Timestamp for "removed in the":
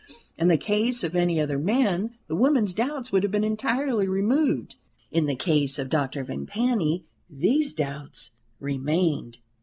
4.07-5.35